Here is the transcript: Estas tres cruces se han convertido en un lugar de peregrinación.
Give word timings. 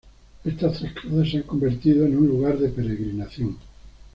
Estas 0.43 0.79
tres 0.79 0.93
cruces 0.93 1.29
se 1.31 1.37
han 1.37 1.43
convertido 1.43 2.07
en 2.07 2.17
un 2.17 2.25
lugar 2.27 2.57
de 2.57 2.69
peregrinación. 2.69 3.59